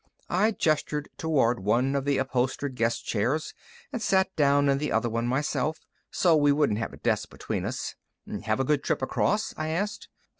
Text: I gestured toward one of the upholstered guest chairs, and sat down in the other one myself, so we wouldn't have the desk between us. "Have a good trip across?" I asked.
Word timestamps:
I 0.31 0.49
gestured 0.53 1.09
toward 1.19 1.59
one 1.59 1.95
of 1.95 2.05
the 2.05 2.17
upholstered 2.17 2.73
guest 2.73 3.05
chairs, 3.05 3.53
and 3.93 4.01
sat 4.01 4.35
down 4.35 4.67
in 4.67 4.79
the 4.79 4.91
other 4.91 5.11
one 5.11 5.27
myself, 5.27 5.77
so 6.09 6.35
we 6.35 6.51
wouldn't 6.51 6.79
have 6.79 6.89
the 6.89 6.97
desk 6.97 7.29
between 7.29 7.65
us. 7.65 7.93
"Have 8.45 8.59
a 8.59 8.63
good 8.65 8.83
trip 8.83 9.03
across?" 9.03 9.53
I 9.57 9.67
asked. 9.67 10.07